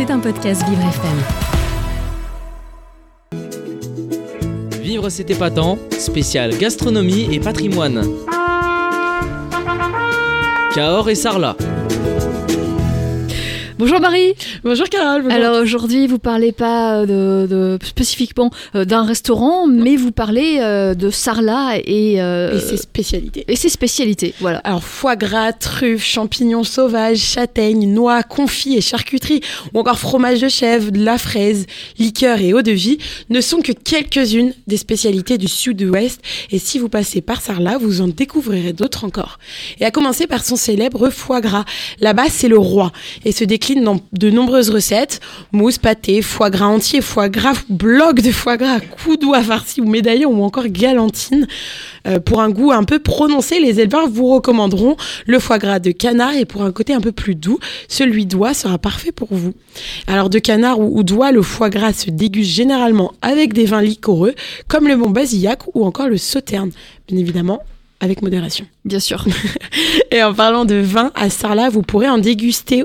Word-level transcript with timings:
C'est 0.00 0.10
un 0.10 0.18
podcast 0.18 0.66
Vivre 0.66 0.80
FM. 0.80 1.18
Vivre 4.80 5.10
c'était 5.10 5.34
pas 5.34 5.50
tant, 5.50 5.76
spécial 5.90 6.56
gastronomie 6.56 7.28
et 7.30 7.38
patrimoine. 7.38 8.08
Cahors 10.74 11.10
et 11.10 11.14
Sarlat. 11.14 11.54
Bonjour 13.80 13.98
Marie. 13.98 14.34
Bonjour 14.62 14.90
Carole. 14.90 15.32
Alors 15.32 15.56
aujourd'hui, 15.56 16.06
vous 16.06 16.18
parlez 16.18 16.52
pas 16.52 16.98
euh, 16.98 17.46
de, 17.46 17.78
spécifiquement 17.82 18.50
euh, 18.74 18.84
d'un 18.84 19.04
restaurant, 19.04 19.66
mais 19.66 19.96
vous 19.96 20.12
parlez 20.12 20.58
euh, 20.60 20.92
de 20.92 21.08
Sarlat 21.08 21.78
et, 21.78 22.16
ses 22.60 22.76
spécialités. 22.76 23.46
Et 23.48 23.56
ses 23.56 23.70
spécialités, 23.70 24.34
voilà. 24.38 24.58
Alors 24.64 24.84
foie 24.84 25.16
gras, 25.16 25.54
truffes, 25.54 26.04
champignons 26.04 26.62
sauvages, 26.62 27.20
châtaignes, 27.20 27.90
noix, 27.90 28.22
confits 28.22 28.76
et 28.76 28.82
charcuterie, 28.82 29.40
ou 29.72 29.80
encore 29.80 29.98
fromage 29.98 30.42
de 30.42 30.48
chèvre, 30.48 30.90
de 30.90 31.02
la 31.02 31.16
fraise, 31.16 31.64
liqueur 31.98 32.38
et 32.42 32.52
eau 32.52 32.60
de 32.60 32.72
vie, 32.72 32.98
ne 33.30 33.40
sont 33.40 33.62
que 33.62 33.72
quelques-unes 33.72 34.52
des 34.66 34.76
spécialités 34.76 35.38
du 35.38 35.48
sud-ouest. 35.48 36.20
Et 36.50 36.58
si 36.58 36.78
vous 36.78 36.90
passez 36.90 37.22
par 37.22 37.40
Sarlat, 37.40 37.78
vous 37.78 38.02
en 38.02 38.08
découvrirez 38.08 38.74
d'autres 38.74 39.04
encore. 39.04 39.38
Et 39.80 39.86
à 39.86 39.90
commencer 39.90 40.26
par 40.26 40.44
son 40.44 40.56
célèbre 40.56 41.08
foie 41.08 41.40
gras. 41.40 41.64
Là-bas, 42.00 42.28
c'est 42.28 42.48
le 42.48 42.58
roi 42.58 42.92
et 43.24 43.32
se 43.32 43.44
décline 43.44 43.69
dans 43.76 44.00
de 44.12 44.30
nombreuses 44.30 44.70
recettes 44.70 45.20
mousse, 45.52 45.78
pâté, 45.78 46.22
foie 46.22 46.50
gras 46.50 46.66
entier, 46.66 47.00
foie 47.00 47.28
gras, 47.28 47.54
bloc 47.68 48.20
de 48.20 48.30
foie 48.30 48.56
gras, 48.56 48.80
coudois 48.80 49.42
farci 49.42 49.80
ou 49.80 49.86
médaillon 49.86 50.30
ou 50.30 50.42
encore 50.42 50.68
galantine. 50.68 51.46
Euh, 52.06 52.18
pour 52.18 52.40
un 52.40 52.50
goût 52.50 52.72
un 52.72 52.84
peu 52.84 52.98
prononcé, 52.98 53.60
les 53.60 53.80
éleveurs 53.80 54.08
vous 54.08 54.26
recommanderont 54.26 54.96
le 55.26 55.38
foie 55.38 55.58
gras 55.58 55.78
de 55.78 55.90
canard 55.90 56.34
et 56.34 56.44
pour 56.44 56.62
un 56.62 56.72
côté 56.72 56.94
un 56.94 57.00
peu 57.00 57.12
plus 57.12 57.34
doux, 57.34 57.58
celui 57.88 58.26
d'oie 58.26 58.54
sera 58.54 58.78
parfait 58.78 59.12
pour 59.12 59.28
vous. 59.30 59.52
Alors 60.06 60.30
de 60.30 60.38
canard 60.38 60.80
ou, 60.80 61.02
d'oie, 61.02 61.32
le 61.32 61.42
foie 61.42 61.70
gras 61.70 61.92
se 61.92 62.10
déguste 62.10 62.50
généralement 62.50 63.12
avec 63.22 63.52
des 63.52 63.64
vins 63.64 63.82
liquoreux 63.82 64.34
comme 64.68 64.88
le 64.88 64.96
Mont 64.96 65.10
Basillac 65.10 65.60
ou 65.74 65.84
encore 65.84 66.08
le 66.08 66.16
Sauterne. 66.16 66.70
Bien 67.08 67.18
évidemment, 67.18 67.60
avec 68.00 68.22
modération. 68.22 68.66
Bien 68.84 69.00
sûr. 69.00 69.24
et 70.10 70.22
en 70.22 70.34
parlant 70.34 70.64
de 70.64 70.76
vin, 70.76 71.12
à 71.14 71.30
Sarlat, 71.30 71.68
vous 71.68 71.82
pourrez 71.82 72.08
en 72.08 72.18
déguster 72.18 72.84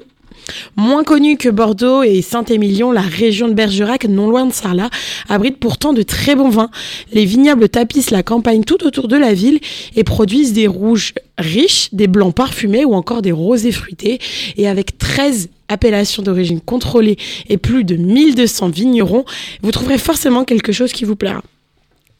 Moins 0.75 1.03
connu 1.03 1.37
que 1.37 1.49
Bordeaux 1.49 2.03
et 2.03 2.21
Saint-Émilion, 2.21 2.91
la 2.91 3.01
région 3.01 3.47
de 3.47 3.53
Bergerac, 3.53 4.05
non 4.05 4.29
loin 4.29 4.45
de 4.45 4.53
Sarlat, 4.53 4.89
abrite 5.29 5.57
pourtant 5.57 5.93
de 5.93 6.03
très 6.03 6.35
bons 6.35 6.49
vins. 6.49 6.69
Les 7.11 7.25
vignobles 7.25 7.69
tapissent 7.69 8.11
la 8.11 8.23
campagne 8.23 8.63
tout 8.63 8.85
autour 8.85 9.07
de 9.07 9.17
la 9.17 9.33
ville 9.33 9.59
et 9.95 10.03
produisent 10.03 10.53
des 10.53 10.67
rouges 10.67 11.13
riches, 11.37 11.89
des 11.93 12.07
blancs 12.07 12.35
parfumés 12.35 12.85
ou 12.85 12.93
encore 12.93 13.21
des 13.21 13.31
rosés 13.31 13.71
fruités. 13.71 14.19
Et 14.57 14.67
avec 14.67 14.97
13 14.97 15.49
appellations 15.67 16.23
d'origine 16.23 16.61
contrôlée 16.61 17.17
et 17.49 17.57
plus 17.57 17.83
de 17.83 17.95
1200 17.95 18.69
vignerons, 18.69 19.25
vous 19.61 19.71
trouverez 19.71 19.97
forcément 19.97 20.43
quelque 20.43 20.71
chose 20.71 20.91
qui 20.91 21.05
vous 21.05 21.15
plaira. 21.15 21.41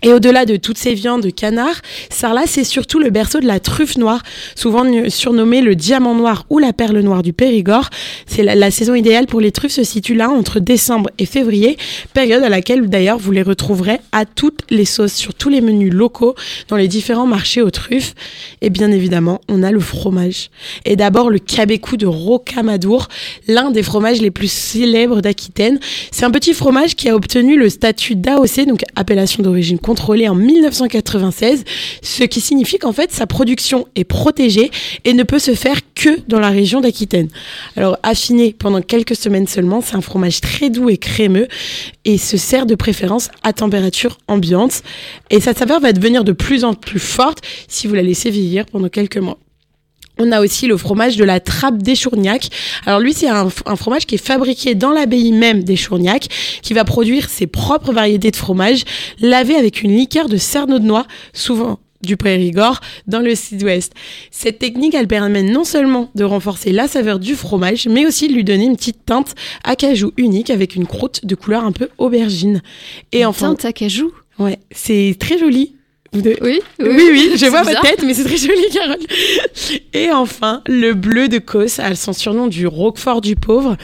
Et 0.04 0.14
au-delà 0.14 0.46
de 0.46 0.56
toutes 0.58 0.78
ces 0.78 0.94
viandes 0.94 1.24
de 1.24 1.30
canard, 1.30 1.82
Sarlat, 2.12 2.48
c'est 2.48 2.64
surtout 2.64 3.00
le 3.00 3.10
berceau 3.10 3.40
de 3.40 3.48
la 3.48 3.60
truffe 3.60 3.98
noire, 3.98 4.22
souvent 4.54 4.84
surnommée 5.10 5.62
le 5.62 5.74
diamant 5.74 6.14
noir 6.14 6.46
ou 6.50 6.60
la 6.60 6.74
perle 6.74 7.00
noire 7.00 7.24
du 7.24 7.34
Périgord. 7.34 7.90
C'est 8.28 8.44
la, 8.44 8.72
saison 8.72 8.94
idéale 8.94 9.26
pour 9.26 9.40
les 9.40 9.52
truffes 9.52 9.72
se 9.72 9.84
situe 9.84 10.14
là 10.14 10.30
entre 10.30 10.60
décembre 10.60 11.10
et 11.18 11.26
février, 11.26 11.78
période 12.14 12.44
à 12.44 12.50
laquelle 12.50 12.88
d'ailleurs 12.88 13.18
vous 13.18 13.32
les 13.32 13.42
retrouverez 13.42 14.00
à 14.12 14.26
toutes 14.26 14.62
les 14.70 14.86
sauces 14.86 15.14
sur 15.14 15.34
tous 15.34 15.50
les 15.50 15.62
menus 15.62 15.94
locaux 15.94 16.36
dans 16.68 16.76
les 16.76 16.88
différents 16.88 17.26
marchés 17.26 17.62
aux 17.62 17.72
truffes. 17.72 18.14
Et 18.62 18.70
bien 18.70 18.92
évidemment, 18.92 19.42
on 19.48 19.64
a 19.64 19.72
le 19.72 19.80
fromage. 19.80 20.50
Et 20.84 20.98
d'abord 20.98 21.30
le 21.30 21.40
cabécou 21.40 21.98
de 21.98 22.06
Rocamadour, 22.06 23.08
l'un 23.48 23.72
des 23.72 23.82
fromages 23.82 24.22
les 24.22 24.32
plus 24.32 24.52
célèbres 24.52 25.22
d'Aquitaine. 25.22 25.80
C'est 26.12 26.26
un 26.26 26.32
petit 26.32 26.54
fromage 26.54 26.96
qui 26.96 27.10
a 27.10 27.16
obtenu 27.16 27.58
le 27.58 27.70
statut 27.70 28.16
d'AOC, 28.16 28.68
donc 28.68 28.82
appellation 28.96 29.42
d'origine 29.42 29.80
contrôlé 29.86 30.28
en 30.28 30.34
1996, 30.34 31.64
ce 32.02 32.24
qui 32.24 32.42
signifie 32.42 32.80
qu'en 32.80 32.92
fait 32.92 33.12
sa 33.12 33.28
production 33.28 33.88
est 33.96 34.04
protégée 34.04 34.72
et 35.04 35.14
ne 35.14 35.22
peut 35.22 35.38
se 35.38 35.54
faire 35.54 35.80
que 35.94 36.10
dans 36.28 36.40
la 36.40 36.50
région 36.50 36.82
d'Aquitaine. 36.82 37.28
Alors 37.76 37.96
affiné 38.02 38.56
pendant 38.58 38.82
quelques 38.82 39.16
semaines 39.16 39.46
seulement, 39.46 39.82
c'est 39.82 39.96
un 39.96 40.02
fromage 40.02 40.42
très 40.42 40.72
doux 40.72 40.90
et 40.90 40.98
crémeux 40.98 41.48
et 42.04 42.18
se 42.18 42.36
sert 42.36 42.66
de 42.66 42.74
préférence 42.74 43.30
à 43.44 43.54
température 43.54 44.18
ambiante 44.28 44.82
et 45.30 45.40
sa 45.40 45.54
saveur 45.54 45.80
va 45.80 45.94
devenir 45.94 46.24
de 46.24 46.32
plus 46.32 46.64
en 46.64 46.74
plus 46.74 47.00
forte 47.00 47.44
si 47.68 47.86
vous 47.86 47.94
la 47.94 48.02
laissez 48.02 48.32
vieillir 48.32 48.66
pendant 48.66 48.90
quelques 48.90 49.18
mois. 49.18 49.38
On 50.18 50.32
a 50.32 50.42
aussi 50.42 50.68
le 50.68 50.78
fromage 50.78 51.18
de 51.18 51.24
la 51.24 51.40
trappe 51.40 51.82
des 51.82 51.96
Chourgnacs. 51.96 52.50
Alors 52.86 53.00
lui, 53.00 53.14
c'est 53.14 53.28
un, 53.28 53.50
fromage 53.50 54.06
qui 54.06 54.16
est 54.16 54.26
fabriqué 54.26 54.76
dans 54.76 54.92
l'abbaye 54.92 55.32
même 55.32 55.64
des 55.64 55.76
Chourgnacs, 55.76 56.28
qui 56.62 56.74
va 56.74 56.84
produire 56.86 57.30
ses 57.30 57.48
propres 57.48 57.92
variétés 57.92 58.32
de 58.32 58.36
fromage, 58.36 58.84
lavé 59.20 59.56
avec 59.56 59.82
une 59.84 59.96
liqueur 59.96 60.30
de 60.30 60.38
cerneau 60.38 60.80
de 60.80 60.86
noix, 60.86 61.06
souvent 61.34 61.80
du 62.02 62.18
Périgord, 62.18 62.82
dans 63.08 63.20
le 63.20 63.36
sud-ouest. 63.36 63.94
Cette 64.32 64.60
technique, 64.60 64.94
elle 64.94 65.08
permet 65.08 65.44
non 65.44 65.64
seulement 65.64 66.12
de 66.16 66.24
renforcer 66.24 66.72
la 66.72 66.88
saveur 66.88 67.20
du 67.20 67.36
fromage, 67.36 67.88
mais 67.88 68.06
aussi 68.06 68.28
de 68.28 68.34
lui 68.34 68.44
donner 68.44 68.66
une 68.66 68.76
petite 68.76 69.06
teinte 69.06 69.34
à 69.64 69.76
cajou 69.76 70.14
unique 70.18 70.50
avec 70.50 70.76
une 70.76 70.86
croûte 70.86 71.26
de 71.26 71.36
couleur 71.36 71.64
un 71.64 71.72
peu 71.72 71.90
aubergine. 71.98 72.62
Et 73.12 73.22
une 73.22 73.28
enfin, 73.28 73.50
teinte 73.50 73.66
à 73.66 73.74
cajou? 73.74 74.12
Ouais, 74.38 74.60
c'est 74.72 75.16
très 75.20 75.38
joli. 75.38 75.75
Oui, 76.16 76.62
oui, 76.80 77.10
oui, 77.12 77.32
je 77.36 77.46
vois 77.48 77.64
votre 77.64 77.82
tête, 77.82 78.04
mais 78.06 78.14
c'est 78.14 78.24
très 78.24 78.38
joli, 78.38 78.62
Carole. 78.72 78.98
Et 79.94 80.12
enfin, 80.12 80.62
le 80.68 80.94
bleu 80.94 81.28
de 81.28 81.40
Causse 81.40 81.80
a 81.80 81.94
son 81.96 82.14
surnom 82.14 82.48
du 82.48 82.68
Roquefort 82.68 83.22
du 83.22 83.36
pauvre. 83.36 83.76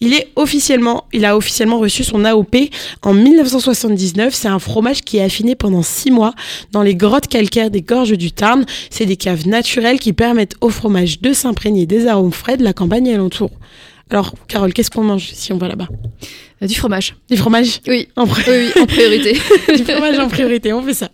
Il 0.00 0.14
est 0.14 0.28
officiellement, 0.36 1.04
il 1.12 1.24
a 1.24 1.36
officiellement 1.36 1.78
reçu 1.78 2.04
son 2.04 2.24
AOP 2.24 2.56
en 3.02 3.14
1979. 3.14 4.34
C'est 4.34 4.48
un 4.48 4.58
fromage 4.58 5.02
qui 5.02 5.18
est 5.18 5.22
affiné 5.22 5.54
pendant 5.54 5.82
six 5.82 6.10
mois 6.10 6.34
dans 6.70 6.82
les 6.82 6.94
grottes 6.94 7.28
calcaires 7.28 7.70
des 7.70 7.82
gorges 7.82 8.12
du 8.12 8.32
Tarn. 8.32 8.64
C'est 8.90 9.06
des 9.06 9.16
caves 9.16 9.46
naturelles 9.48 9.98
qui 9.98 10.12
permettent 10.12 10.54
au 10.60 10.70
fromage 10.70 11.20
de 11.20 11.32
s'imprégner 11.32 11.86
des 11.86 12.06
arômes 12.06 12.32
frais 12.32 12.56
de 12.56 12.64
la 12.64 12.72
campagne 12.72 13.12
alentour. 13.12 13.50
Alors, 14.12 14.34
Carole, 14.46 14.74
qu'est-ce 14.74 14.90
qu'on 14.90 15.04
mange 15.04 15.30
si 15.32 15.54
on 15.54 15.56
va 15.56 15.68
là-bas 15.68 15.88
euh, 16.62 16.66
Du 16.66 16.74
fromage. 16.74 17.16
Du 17.30 17.38
fromage 17.38 17.80
Oui, 17.88 18.08
en, 18.14 18.26
priorité. 18.26 19.32
du 19.74 19.84
fromage 19.84 20.18
en 20.18 20.28
priorité, 20.28 20.70
on 20.74 20.82
fait 20.82 20.92
ça. 20.92 21.08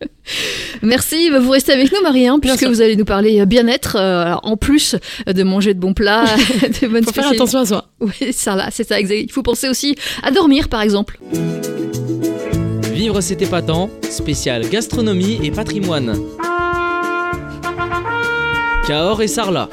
Merci, 0.83 1.31
bah, 1.31 1.39
vous 1.39 1.51
restez 1.51 1.71
avec 1.71 1.93
nous, 1.93 2.03
Marie, 2.03 2.27
hein, 2.27 2.41
puisque 2.41 2.65
vous 2.65 2.83
allez 2.83 2.97
nous 2.97 3.05
parler 3.05 3.39
euh, 3.39 3.45
bien-être, 3.45 3.97
euh, 3.97 4.35
en 4.43 4.57
plus 4.57 4.97
de 5.29 5.43
manger 5.45 5.75
de 5.75 5.79
bons 5.79 5.95
plats, 5.95 6.25
de 6.83 6.89
bonnes 6.89 7.03
Il 7.03 7.05
faut 7.05 7.13
faire 7.13 7.29
attention 7.29 7.61
à 7.61 7.67
soi. 7.67 7.87
Oui, 8.01 8.33
ça 8.33 8.57
là, 8.57 8.67
c'est 8.73 8.83
ça, 8.83 8.99
exact. 8.99 9.21
Il 9.21 9.31
faut 9.31 9.45
penser 9.45 9.69
aussi 9.69 9.95
à 10.25 10.33
dormir, 10.33 10.69
par 10.69 10.83
exemple. 10.83 11.21
Vivre, 12.93 13.21
c'était 13.21 13.47
pas 13.47 13.63
tant, 13.63 13.91
spécial 14.11 14.69
gastronomie 14.69 15.39
et 15.45 15.53
patrimoine. 15.53 16.19
Cahors 18.89 19.23
et 19.23 19.29
Sarlat. 19.29 19.69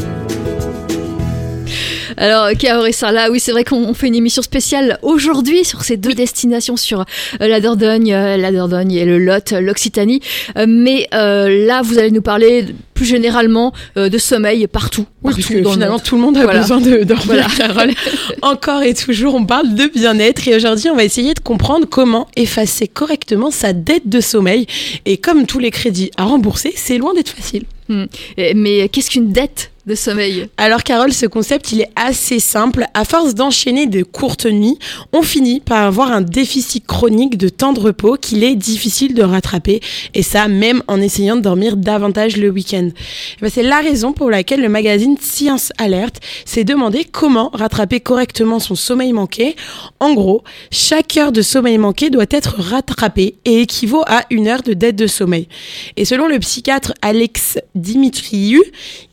Alors, 2.17 2.49
Cahors 2.57 2.87
et 2.87 2.91
Sarlat, 2.91 3.29
oui, 3.29 3.39
c'est 3.39 3.51
vrai 3.51 3.63
qu'on 3.63 3.93
fait 3.93 4.07
une 4.07 4.15
émission 4.15 4.41
spéciale 4.41 4.97
aujourd'hui 5.01 5.65
sur 5.65 5.83
ces 5.83 5.97
deux 5.97 6.13
destinations, 6.13 6.77
sur 6.77 7.01
euh, 7.01 7.47
la 7.47 7.59
Dordogne, 7.59 8.13
euh, 8.13 8.37
la 8.37 8.51
Dordogne 8.51 8.93
et 8.93 9.05
le 9.05 9.17
Lot, 9.19 9.51
l'Occitanie. 9.51 10.21
Euh, 10.57 10.65
mais 10.67 11.07
là, 11.11 11.81
vous 11.81 11.97
allez 11.97 12.11
nous 12.11 12.21
parler 12.21 12.65
plus 12.93 13.05
généralement 13.05 13.73
de 13.97 14.17
sommeil 14.17 14.67
partout. 14.67 15.05
Oui, 15.23 15.33
puisque 15.33 15.67
finalement, 15.67 15.99
tout 15.99 16.15
le 16.15 16.21
monde 16.21 16.37
a 16.37 16.47
besoin 16.47 16.79
de 16.79 17.03
dormir. 17.03 17.47
Encore 18.41 18.83
et 18.83 18.93
toujours, 18.93 19.35
on 19.35 19.45
parle 19.45 19.75
de 19.75 19.85
bien-être 19.87 20.47
et 20.47 20.55
aujourd'hui, 20.55 20.89
on 20.89 20.95
va 20.95 21.03
essayer 21.03 21.33
de 21.33 21.39
comprendre 21.39 21.85
comment 21.89 22.27
effacer 22.37 22.87
correctement 22.87 23.51
sa 23.51 23.73
dette 23.73 24.07
de 24.07 24.21
sommeil. 24.21 24.65
Et 25.05 25.17
comme 25.17 25.45
tous 25.45 25.59
les 25.59 25.71
crédits 25.71 26.11
à 26.17 26.23
rembourser, 26.23 26.73
c'est 26.75 26.97
loin 26.97 27.13
d'être 27.13 27.29
facile. 27.29 27.63
Hmm. 27.89 28.05
Mais 28.37 28.87
qu'est-ce 28.89 29.11
qu'une 29.11 29.31
dette? 29.31 29.71
De 29.85 29.93
sommeil 29.93 30.49
Alors 30.57 30.83
Carole, 30.83 31.13
ce 31.13 31.25
concept, 31.25 31.71
il 31.71 31.81
est 31.81 31.91
assez 31.95 32.39
simple. 32.39 32.85
À 32.93 33.05
force 33.05 33.35
d'enchaîner 33.35 33.85
de 33.85 34.03
courtes 34.03 34.45
nuits, 34.45 34.79
on 35.13 35.21
finit 35.21 35.59
par 35.59 35.85
avoir 35.85 36.11
un 36.11 36.21
déficit 36.21 36.85
chronique 36.87 37.37
de 37.37 37.49
temps 37.49 37.73
de 37.73 37.79
repos 37.79 38.17
qu'il 38.19 38.43
est 38.43 38.55
difficile 38.55 39.13
de 39.13 39.21
rattraper. 39.21 39.81
Et 40.13 40.23
ça, 40.23 40.47
même 40.47 40.81
en 40.87 40.99
essayant 41.01 41.35
de 41.35 41.41
dormir 41.41 41.77
davantage 41.77 42.37
le 42.37 42.49
week-end. 42.49 42.89
Eh 42.93 43.41
ben, 43.41 43.51
c'est 43.53 43.63
la 43.63 43.79
raison 43.79 44.11
pour 44.11 44.31
laquelle 44.31 44.61
le 44.61 44.69
magazine 44.69 45.17
Science 45.19 45.71
Alert 45.77 46.19
s'est 46.45 46.63
demandé 46.63 47.05
comment 47.05 47.49
rattraper 47.53 47.99
correctement 47.99 48.59
son 48.59 48.75
sommeil 48.75 49.13
manqué. 49.13 49.55
En 49.99 50.13
gros, 50.13 50.43
chaque 50.71 51.15
heure 51.17 51.31
de 51.31 51.41
sommeil 51.41 51.77
manqué 51.77 52.09
doit 52.09 52.25
être 52.31 52.55
rattrapée 52.59 53.35
et 53.45 53.61
équivaut 53.61 54.03
à 54.07 54.23
une 54.31 54.47
heure 54.47 54.63
de 54.63 54.73
dette 54.73 54.95
de 54.95 55.07
sommeil. 55.07 55.47
Et 55.95 56.05
selon 56.05 56.27
le 56.27 56.39
psychiatre 56.39 56.93
Alex 57.01 57.59
Dimitriou, 57.75 58.63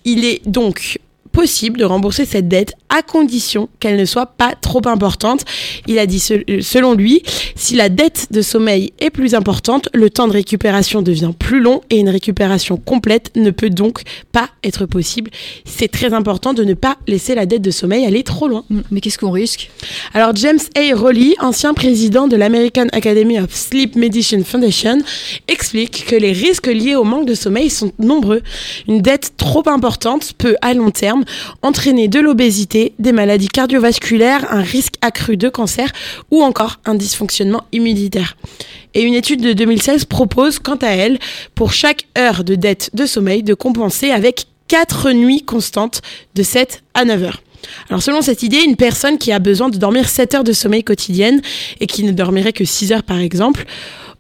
il 0.04 0.24
est 0.24 0.40
donc 0.48 0.61
donc, 0.62 0.96
possible 1.32 1.79
de 1.79 1.84
rembourser 1.84 2.25
cette 2.25 2.49
dette 2.49 2.75
à 2.88 3.02
condition 3.02 3.69
qu'elle 3.81 3.96
ne 3.96 4.05
soit 4.05 4.26
pas 4.26 4.55
trop 4.61 4.87
importante. 4.87 5.44
Il 5.87 5.99
a 5.99 6.06
dit, 6.06 6.20
selon 6.20 6.94
lui, 6.94 7.23
si 7.56 7.75
la 7.75 7.88
dette 7.88 8.29
de 8.31 8.43
sommeil 8.43 8.93
est 9.00 9.11
plus 9.11 9.34
importante, 9.34 9.88
le 9.94 10.11
temps 10.11 10.29
de 10.29 10.32
récupération 10.32 11.02
devient 11.02 11.32
plus 11.38 11.61
long 11.61 11.81
et 11.90 11.99
une 11.99 12.11
récupération 12.11 12.76
complète 12.76 13.31
ne 13.34 13.50
peut 13.50 13.70
donc 13.70 14.02
pas 14.31 14.49
être 14.62 14.87
possible. 14.87 15.31
C'est 15.64 15.88
très 15.88 16.12
important 16.12 16.55
de 16.55 16.64
ne 16.64 16.75
pas 16.75 16.96
laisser 17.06 17.34
la 17.34 17.46
dette 17.46 17.62
de 17.62 17.70
sommeil 17.70 18.05
aller 18.05 18.23
trop 18.23 18.49
loin. 18.49 18.64
Mm, 18.69 18.81
mais 18.90 19.00
qu'est-ce 19.00 19.19
qu'on 19.19 19.31
risque? 19.31 19.70
Alors 20.14 20.37
James 20.37 20.58
A. 20.76 20.94
Rowley, 20.94 21.34
ancien 21.40 21.75
président 21.75 22.29
de 22.29 22.37
l'American 22.37 22.87
Academy 22.93 23.38
of 23.38 23.55
Sleep 23.55 23.96
Medicine 23.96 24.44
Foundation, 24.44 24.99
explique 25.49 26.05
que 26.06 26.17
les 26.17 26.32
risques 26.32 26.67
liés 26.67 26.94
au 26.94 27.05
manque 27.05 27.26
de 27.26 27.34
sommeil 27.34 27.70
sont 27.70 27.93
nombreux. 27.99 28.43
Une 28.88 29.00
dette 29.00 29.32
trop 29.37 29.69
importante 29.69 30.32
peut 30.37 30.56
à 30.61 30.75
long 30.75 30.90
terme 30.90 31.21
entraîner 31.62 32.08
de 32.08 32.20
l'obésité, 32.20 32.94
des 32.98 33.12
maladies 33.12 33.48
cardiovasculaires, 33.48 34.46
un 34.50 34.62
risque 34.62 34.94
accru 35.00 35.36
de 35.36 35.48
cancer 35.48 35.90
ou 36.30 36.42
encore 36.42 36.80
un 36.84 36.94
dysfonctionnement 36.94 37.64
immunitaire. 37.72 38.36
Et 38.94 39.02
une 39.02 39.14
étude 39.14 39.40
de 39.40 39.52
2016 39.52 40.04
propose, 40.04 40.58
quant 40.58 40.76
à 40.76 40.88
elle, 40.88 41.19
pour 41.54 41.72
chaque 41.72 42.06
heure 42.19 42.44
de 42.44 42.54
dette 42.54 42.90
de 42.94 43.06
sommeil, 43.06 43.42
de 43.42 43.54
compenser 43.54 44.10
avec 44.10 44.46
4 44.69 45.12
nuits 45.12 45.42
constantes 45.42 46.02
de 46.34 46.42
7 46.42 46.82
à 46.94 47.04
9 47.04 47.22
heures. 47.24 47.42
Alors 47.88 48.02
selon 48.02 48.22
cette 48.22 48.42
idée, 48.42 48.58
une 48.58 48.76
personne 48.76 49.19
qui 49.19 49.32
a 49.32 49.38
besoin 49.38 49.69
de 49.69 49.76
dormir 49.76 50.08
7 50.08 50.34
heures 50.34 50.44
de 50.44 50.52
sommeil 50.52 50.84
quotidienne 50.84 51.40
et 51.80 51.86
qui 51.86 52.04
ne 52.04 52.12
dormirait 52.12 52.52
que 52.52 52.64
6 52.64 52.92
heures 52.92 53.02
par 53.02 53.19
exemple, 53.19 53.64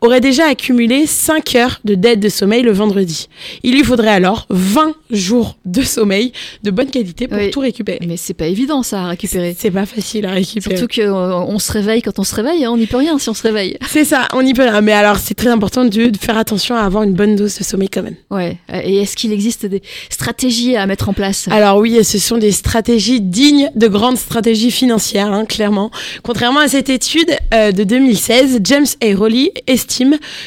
aurait 0.02 0.20
déjà 0.20 0.46
accumulé 0.46 1.06
5 1.06 1.54
heures 1.54 1.80
de 1.84 1.94
dette 1.94 2.20
de 2.20 2.28
sommeil 2.28 2.62
le 2.62 2.72
vendredi. 2.72 3.28
Il 3.62 3.74
lui 3.74 3.84
faudrait 3.84 4.08
alors 4.08 4.46
20 4.50 4.94
jours 5.10 5.56
de 5.64 5.82
sommeil 5.82 6.32
de 6.62 6.70
bonne 6.70 6.90
qualité 6.90 7.28
pour 7.28 7.38
tout 7.50 7.60
récupérer. 7.60 8.00
Mais 8.06 8.16
c'est 8.16 8.34
pas 8.34 8.46
évident 8.46 8.82
ça 8.82 9.04
à 9.04 9.08
récupérer. 9.08 9.56
C'est 9.56 9.70
pas 9.70 9.86
facile 9.86 10.26
à 10.26 10.32
récupérer. 10.32 10.76
Surtout 10.76 11.00
qu'on 11.00 11.54
euh, 11.54 11.58
se 11.58 11.72
réveille 11.72 12.02
quand 12.02 12.18
on 12.18 12.24
se 12.24 12.34
réveille, 12.34 12.64
hein, 12.64 12.70
on 12.72 12.76
n'y 12.76 12.86
peut 12.86 12.96
rien 12.96 13.18
si 13.18 13.28
on 13.28 13.34
se 13.34 13.42
réveille. 13.42 13.78
C'est 13.88 14.04
ça, 14.04 14.26
on 14.32 14.42
n'y 14.42 14.54
peut 14.54 14.62
rien. 14.62 14.80
Mais 14.80 14.92
alors 14.92 15.18
c'est 15.18 15.34
très 15.34 15.50
important 15.50 15.84
de, 15.84 16.10
faire 16.20 16.36
attention 16.36 16.74
à 16.74 16.80
avoir 16.80 17.04
une 17.04 17.14
bonne 17.14 17.36
dose 17.36 17.58
de 17.58 17.64
sommeil 17.64 17.88
quand 17.88 18.02
même. 18.02 18.16
Ouais. 18.30 18.58
Et 18.84 18.98
est-ce 18.98 19.16
qu'il 19.16 19.32
existe 19.32 19.66
des 19.66 19.82
stratégies 20.10 20.76
à 20.76 20.86
mettre 20.86 21.08
en 21.08 21.12
place? 21.12 21.46
Alors 21.50 21.78
oui, 21.78 22.02
ce 22.04 22.18
sont 22.18 22.38
des 22.38 22.50
stratégies 22.50 23.20
dignes 23.20 23.70
de 23.76 23.86
grandes 23.86 24.18
stratégies 24.18 24.70
financières, 24.70 25.32
hein, 25.32 25.44
clairement. 25.44 25.90
Contrairement 26.22 26.60
à 26.60 26.68
cette 26.68 26.88
étude 26.88 27.30
euh, 27.54 27.70
de 27.70 27.84
2016, 27.84 28.60
James 28.64 28.86
A. 29.00 29.16
Rowley 29.16 29.52
estime 29.66 29.91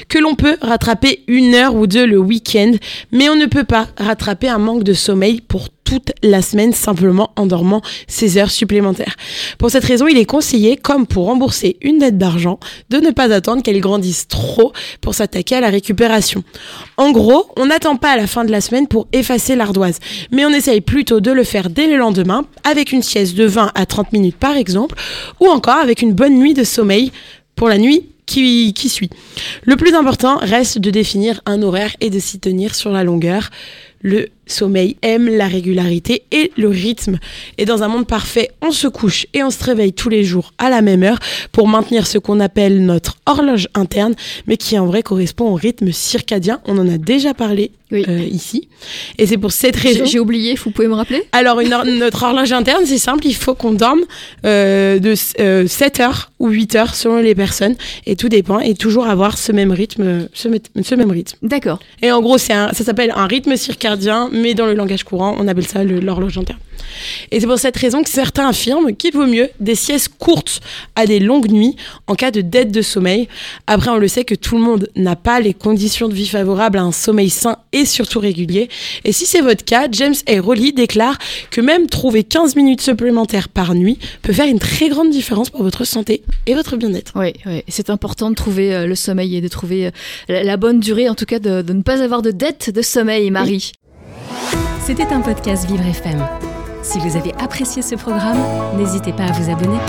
que 0.09 0.19
l'on 0.19 0.36
peut 0.36 0.57
rattraper 0.62 1.24
une 1.27 1.53
heure 1.56 1.75
ou 1.75 1.88
deux 1.88 2.06
le 2.06 2.18
week-end, 2.18 2.74
mais 3.12 3.30
on 3.30 3.36
ne 3.36 3.45
peut 3.45 3.63
pas 3.63 3.88
rattraper 3.97 4.47
un 4.50 4.57
manque 4.57 4.83
de 4.83 4.94
sommeil 4.94 5.42
pour 5.42 5.69
toute 5.86 6.12
la 6.24 6.42
semaine 6.42 6.74
simplement 6.74 7.31
en 7.38 7.45
dormant 7.45 7.81
16 8.07 8.38
heures 8.39 8.51
supplémentaires. 8.51 9.15
Pour 9.57 9.69
cette 9.69 9.86
raison, 9.86 10.07
il 10.07 10.18
est 10.18 10.25
conseillé, 10.25 10.75
comme 10.75 11.07
pour 11.07 11.25
rembourser 11.25 11.77
une 11.81 12.00
dette 12.00 12.18
d'argent, 12.18 12.59
de 12.89 12.97
ne 12.97 13.12
pas 13.12 13.31
attendre 13.31 13.62
qu'elle 13.62 13.80
grandisse 13.80 14.27
trop 14.27 14.74
pour 15.00 15.13
s'attaquer 15.13 15.56
à 15.56 15.62
la 15.62 15.69
récupération. 15.69 16.44
En 16.97 17.12
gros, 17.12 17.45
on 17.56 17.68
n'attend 17.68 17.95
pas 17.95 18.12
à 18.12 18.18
la 18.18 18.27
fin 18.27 18.44
de 18.44 18.51
la 18.51 18.62
semaine 18.62 18.88
pour 18.88 19.07
effacer 19.13 19.56
l'ardoise, 19.56 20.00
mais 20.31 20.45
on 20.45 20.50
essaye 20.50 20.81
plutôt 20.81 21.19
de 21.19 21.31
le 21.31 21.44
faire 21.44 21.69
dès 21.69 21.88
le 21.88 21.97
lendemain 21.97 22.45
avec 22.63 22.92
une 22.92 23.03
sieste 23.03 23.36
de 23.36 23.45
20 23.45 23.71
à 23.75 23.86
30 23.86 24.12
minutes 24.12 24.38
par 24.38 24.57
exemple, 24.57 24.95
ou 25.39 25.45
encore 25.45 25.77
avec 25.77 26.01
une 26.01 26.13
bonne 26.13 26.36
nuit 26.36 26.56
de 26.56 26.63
sommeil 26.63 27.12
pour 27.56 27.69
la 27.69 27.77
nuit 27.77 28.09
qui, 28.25 28.74
qui 28.74 28.89
suit. 28.89 29.10
Le 29.63 29.75
plus 29.75 29.94
important 29.94 30.38
reste 30.38 30.80
de 30.80 30.89
définir 30.89 31.42
un 31.45 31.62
horaire 31.62 31.95
et 32.01 32.10
de 32.10 32.19
s'y 32.19 32.39
tenir 32.39 32.75
sur 32.75 32.92
la 32.92 33.04
longueur. 33.04 33.50
Le 34.07 34.28
sommeil 34.48 34.98
aime 35.02 35.28
la 35.28 35.48
régularité 35.48 36.24
et 36.31 36.52
le 36.57 36.68
rythme. 36.68 37.18
Et 37.57 37.66
dans 37.66 37.84
un 37.84 37.88
monde 37.88 38.07
parfait, 38.07 38.52
on 38.62 38.72
se 38.72 38.88
couche 38.88 39.25
et 39.34 39.44
on 39.44 39.50
se 39.50 39.63
réveille 39.63 39.94
tous 39.94 40.10
les 40.10 40.24
jours 40.24 40.54
à 40.57 40.69
la 40.69 40.81
même 40.81 41.04
heure 41.04 41.19
pour 41.52 41.68
maintenir 41.68 42.07
ce 42.07 42.18
qu'on 42.18 42.40
appelle 42.40 42.86
notre 42.86 43.18
horloge 43.25 43.68
interne, 43.74 44.13
mais 44.48 44.57
qui 44.57 44.78
en 44.78 44.86
vrai 44.86 45.04
correspond 45.04 45.46
au 45.46 45.56
rythme 45.56 45.92
circadien. 45.92 46.62
On 46.66 46.78
en 46.78 46.88
a 46.88 46.98
déjà 46.98 47.34
parlé 47.34 47.72
euh, 47.94 48.28
ici. 48.30 48.68
Et 49.18 49.25
c'est 49.25 49.38
pour 49.38 49.52
cette 49.52 49.75
raison. 49.75 50.06
J'ai 50.06 50.19
oublié, 50.19 50.56
vous 50.56 50.72
pouvez 50.72 50.88
me 50.88 50.96
rappeler? 50.96 51.24
Alors, 51.31 51.62
notre 51.63 52.24
horloge 52.24 52.52
interne, 52.52 52.84
c'est 52.86 52.98
simple, 52.98 53.25
il 53.25 53.36
faut 53.36 53.56
qu'on 53.56 53.74
dorme 53.74 54.02
euh, 54.46 55.00
de 55.00 55.16
7 55.16 55.40
euh, 55.40 55.68
heures 56.04 56.31
ou 56.40 56.50
8 56.50 56.75
heures 56.75 56.96
selon 56.96 57.18
les 57.18 57.36
personnes, 57.36 57.75
et 58.06 58.16
tout 58.16 58.30
dépend, 58.30 58.60
et 58.60 58.74
toujours 58.74 59.07
avoir 59.07 59.38
ce 59.38 59.52
même 59.52 59.72
rythme. 59.72 60.28
Ce, 60.34 60.50
ce 60.84 60.96
même 60.96 61.12
rythme. 61.12 61.38
D'accord. 61.42 61.80
Et 62.02 62.12
en 62.12 62.22
gros, 62.22 62.38
ça 62.38 62.72
s'appelle 62.74 63.13
un 63.16 63.28
rythme 63.28 63.56
circadien 63.56 63.94
mais 64.31 64.53
dans 64.53 64.65
le 64.65 64.74
langage 64.74 65.03
courant, 65.03 65.36
on 65.39 65.47
appelle 65.47 65.68
ça 65.68 65.83
l'horloge 65.83 66.38
interne. 66.38 66.59
Et 67.31 67.39
c'est 67.39 67.47
pour 67.47 67.59
cette 67.59 67.77
raison 67.77 68.03
que 68.03 68.09
certains 68.09 68.47
affirment 68.47 68.95
qu'il 68.95 69.13
vaut 69.13 69.25
mieux 69.25 69.50
des 69.59 69.75
siestes 69.75 70.09
courtes 70.18 70.62
à 70.95 71.06
des 71.06 71.19
longues 71.19 71.51
nuits 71.51 71.75
en 72.07 72.15
cas 72.15 72.31
de 72.31 72.42
dette 72.42 72.71
de 72.71 72.81
sommeil. 72.81 73.27
Après, 73.68 73.89
on 73.89 73.97
le 73.97 74.07
sait 74.07 74.24
que 74.24 74.36
tout 74.36 74.57
le 74.57 74.63
monde 74.63 74.89
n'a 74.95 75.15
pas 75.15 75.39
les 75.39 75.53
conditions 75.53 76.07
de 76.07 76.13
vie 76.13 76.27
favorables 76.27 76.77
à 76.77 76.83
un 76.83 76.92
sommeil 76.92 77.30
sain 77.30 77.57
et 77.71 77.86
surtout 77.86 78.19
régulier. 78.19 78.69
Et 79.03 79.12
si 79.12 79.25
c'est 79.25 79.42
votre 79.42 79.63
cas, 79.63 79.88
James 79.92 80.15
A. 80.27 80.39
Rowley 80.39 80.71
déclare 80.71 81.18
que 81.51 81.62
même 81.62 81.88
trouver 81.88 82.24
15 82.24 82.56
minutes 82.56 82.81
supplémentaires 82.81 83.50
par 83.50 83.75
nuit 83.75 83.97
peut 84.21 84.33
faire 84.33 84.47
une 84.47 84.59
très 84.59 84.89
grande 84.89 85.09
différence 85.09 85.50
pour 85.50 85.63
votre 85.63 85.86
santé 85.86 86.24
et 86.45 86.53
votre 86.53 86.77
bien-être. 86.77 87.13
Oui, 87.15 87.33
oui. 87.45 87.63
c'est 87.68 87.89
important 87.89 88.30
de 88.30 88.36
trouver 88.36 88.74
euh, 88.74 88.88
le 88.88 88.95
sommeil 88.95 89.36
et 89.36 89.42
de 89.42 89.47
trouver 89.47 89.88
euh, 89.88 90.44
la 90.44 90.57
bonne 90.57 90.80
durée, 90.80 91.09
en 91.09 91.15
tout 91.15 91.25
cas 91.25 91.39
de, 91.39 91.63
ne 91.71 91.81
pas 91.81 92.01
avoir 92.01 92.21
de 92.21 92.31
dette 92.31 92.69
de 92.69 92.81
sommeil, 92.81 93.31
Marie. 93.31 93.74
C'était 94.86 95.12
un 95.12 95.22
podcast 95.22 95.66
Vivre 95.66 95.84
FM. 95.84 96.24
Si 96.84 97.00
vous 97.00 97.18
avez 97.18 97.34
apprécié 97.40 97.82
ce 97.82 97.96
programme, 97.96 98.38
n'hésitez 98.78 99.14
pas 99.14 99.24
à 99.24 99.32
vous 99.32 99.50
abonner. 99.50 99.80